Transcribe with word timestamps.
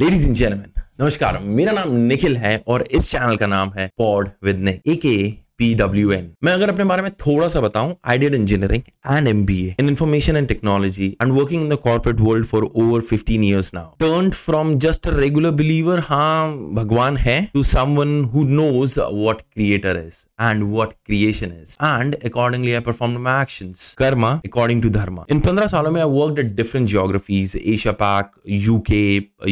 Ladies 0.00 0.26
and 0.26 0.34
gentleman 0.34 0.82
नमस्कार। 1.00 1.38
मेरा 1.38 1.72
नाम 1.72 1.94
निखिल 1.96 2.36
है 2.36 2.62
और 2.68 2.82
इस 2.90 3.10
चैनल 3.10 3.36
का 3.36 3.46
नाम 3.46 3.70
है 3.78 3.90
pod 3.98 4.28
with 4.44 4.58
Nick 4.58 5.06
a 5.06 5.34
PWN. 5.62 6.26
मैं 6.44 6.52
अगर 6.52 6.68
अपने 6.68 6.84
बारे 6.84 7.02
में 7.02 7.10
थोड़ा 7.12 7.48
सा 7.48 7.60
बताऊँ 7.60 7.94
I 8.06 8.18
engineering 8.18 8.82
and 9.16 9.28
MBA 9.28 9.74
in 9.80 9.88
information 9.88 10.36
and 10.36 10.48
technology 10.48 11.06
and 11.22 11.32
working 11.32 11.62
in 11.62 11.68
the 11.68 11.78
corporate 11.78 12.20
world 12.20 12.46
for 12.46 12.64
over 12.64 13.02
15 13.02 13.44
years 13.44 13.74
now 13.74 13.90
turn 14.00 14.30
from 14.30 14.74
just 14.78 15.08
a 15.08 15.16
regular 15.16 15.50
believer 15.60 15.98
हाँ 15.98 16.52
भगवान 16.74 17.16
है 17.16 17.40
to 17.54 17.62
someone 17.72 18.20
who 18.24 18.44
knows 18.44 18.98
what 19.00 19.40
creator 19.40 20.02
is 20.06 20.24
and 20.47 20.65
what 20.75 20.95
creation 21.09 21.51
is. 21.63 21.75
And 21.89 22.17
accordingly, 22.29 22.75
I 22.77 22.81
performed 22.87 23.19
my 23.19 23.35
actions. 23.41 23.83
Karma 23.97 24.31
according 24.45 24.81
to 24.85 24.91
Dharma. 24.97 25.25
In 25.35 25.41
15 25.41 25.67
सालों 25.73 25.91
में 25.91 26.01
I 26.01 26.07
worked 26.13 26.41
at 26.43 26.55
different 26.61 26.93
geographies, 26.93 27.55
Asia 27.73 27.93
Pac, 27.93 28.33
UK, 28.69 29.01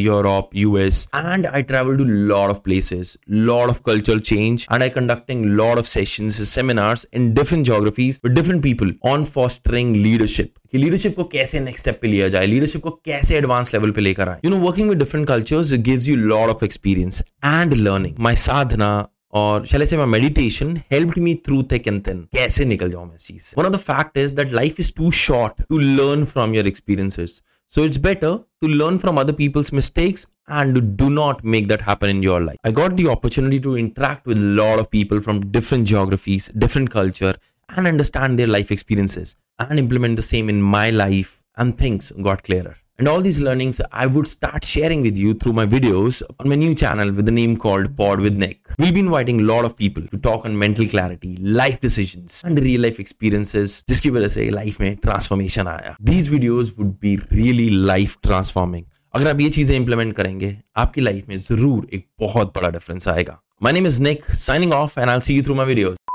Europe, 0.06 0.56
US, 0.64 1.02
and 1.14 1.48
I 1.48 1.62
traveled 1.74 2.04
to 2.04 2.08
lot 2.34 2.56
of 2.56 2.64
places, 2.64 3.18
lot 3.52 3.76
of 3.76 3.84
cultural 3.92 4.24
change, 4.32 4.68
and 4.70 4.84
I 4.84 4.90
conducting 4.90 5.46
lot 5.62 5.84
of 5.84 5.88
sessions, 5.88 6.42
seminars 6.56 7.06
in 7.12 7.34
different 7.34 7.72
geographies 7.72 8.20
with 8.24 8.36
different 8.36 8.68
people 8.70 8.92
on 9.14 9.30
fostering 9.36 9.94
leadership. 10.08 10.58
कि 10.72 10.78
leadership 10.78 11.16
को 11.16 11.24
कैसे 11.32 11.60
next 11.60 11.80
step 11.84 11.98
पे 12.02 12.08
लिया 12.08 12.28
जाए 12.34 12.46
leadership 12.48 12.82
को 12.82 12.90
कैसे 13.06 13.36
advance 13.38 13.74
level 13.74 13.92
पे 13.92 14.02
लेकर 14.02 14.30
आए 14.30 14.40
you 14.46 14.52
know 14.52 14.58
working 14.58 14.90
with 14.90 15.00
different 15.00 15.28
cultures 15.28 15.74
gives 15.88 16.08
you 16.10 16.16
lot 16.16 16.50
of 16.50 16.64
experience 16.64 17.22
and 17.46 17.74
learning 17.74 18.16
my 18.28 18.36
साधना 18.44 18.92
और 19.41 19.67
शैल 19.67 19.85
से 19.85 19.97
my 19.97 20.07
meditation 20.21 20.77
help 20.93 21.19
me 21.19 21.35
through 21.47 21.63
thick 21.73 21.89
and 21.89 22.07
thin 22.07 22.23
कैसे 22.37 22.65
निकल 22.65 22.91
जाऊं 22.91 23.07
मैं 23.07 23.15
इस 23.17 23.27
चीज 23.27 23.53
one 23.59 23.67
of 23.67 23.73
the 23.73 23.77
fact 23.91 24.19
is 24.19 24.33
that 24.41 24.53
life 24.53 24.81
is 24.81 24.95
too 24.97 25.11
short 25.27 25.63
to 25.69 25.79
learn 25.79 26.25
from 26.35 26.55
your 26.55 26.69
experiences 26.69 27.41
So 27.71 27.83
it's 27.83 27.99
better 27.99 28.39
to 28.63 28.69
learn 28.69 28.99
from 28.99 29.19
other 29.19 29.33
people's 29.33 29.73
mistakes 29.73 30.27
and 30.47 30.97
do 30.97 31.11
not 31.11 31.43
make 31.45 31.67
that 31.67 31.81
happen 31.81 32.09
in 32.09 32.23
your 32.23 32.41
life. 32.41 32.59
I 32.63 32.71
got 32.71 32.97
the 32.97 33.09
opportunity 33.09 33.59
to 33.61 33.77
interact 33.77 34.25
with 34.27 34.39
a 34.39 34.41
lot 34.41 34.79
of 34.79 34.89
people 34.89 35.21
from 35.21 35.41
different 35.51 35.89
geographies, 35.89 36.47
different 36.57 36.91
culture, 36.91 37.35
and 37.69 37.89
understand 37.89 38.39
their 38.39 38.47
life 38.47 38.71
experiences 38.71 39.35
and 39.59 39.79
implement 39.81 40.15
the 40.15 40.23
same 40.23 40.49
in 40.49 40.63
my 40.63 40.91
life 40.91 41.43
and 41.57 41.77
things 41.77 42.13
got 42.23 42.45
clearer. 42.45 42.77
And 42.99 43.09
all 43.09 43.21
these 43.21 43.41
learnings 43.41 43.81
I 43.91 44.07
would 44.07 44.29
start 44.29 44.65
sharing 44.65 45.03
with 45.03 45.19
you 45.19 45.35
through 45.35 45.55
my 45.55 45.67
videos 45.67 46.23
on 46.39 46.49
my 46.49 46.55
new 46.55 46.75
channel 46.75 47.13
with 47.13 47.27
the 47.27 47.33
name 47.33 47.57
called 47.57 47.97
Pod 47.97 48.21
with 48.21 48.39
Nik. 48.39 48.61
We'll 48.79 48.93
be 48.93 49.01
inviting 49.01 49.41
a 49.41 49.45
lot 49.45 49.65
of 49.65 49.75
people 49.75 50.07
to 50.09 50.19
talk 50.19 50.45
on 50.45 50.59
mental 50.59 50.87
clarity, 50.87 51.37
life 51.39 51.81
decisions, 51.81 52.43
and 52.45 52.59
real 52.59 52.83
life 52.83 52.99
experiences 53.05 53.77
जिसकी 53.89 54.11
वजह 54.11 54.29
से 54.29 54.49
life 54.51 54.81
में 54.81 54.97
transformation 54.97 55.69
आया 55.69 55.97
These 56.11 56.29
videos 56.35 56.73
would 56.79 56.93
be 57.07 57.15
really 57.39 57.69
life 57.93 58.17
transforming. 58.29 58.85
अगर 59.15 59.29
आप 59.29 59.41
ये 59.41 59.49
चीज़ें 59.51 59.77
implement 59.77 60.15
करेंगे 60.17 60.57
आपकी 60.77 61.01
लाइफ 61.01 61.29
में 61.29 61.39
ज़रूर 61.39 61.89
एक 61.95 62.07
बहुत 62.21 62.53
बड़ा 62.57 62.69
डिफरेंस 62.69 63.09
आएगा 63.09 63.41
My 63.65 63.73
name 63.77 63.89
is 63.91 64.01
Nick, 64.07 64.27
signing 64.47 64.73
off, 64.79 64.99
and 64.99 65.11
I'll 65.11 65.27
see 65.29 65.39
you 65.39 65.45
through 65.47 65.59
my 65.63 65.67
videos. 65.73 66.06